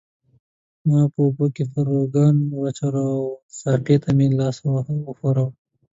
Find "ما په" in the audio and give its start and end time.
0.87-1.19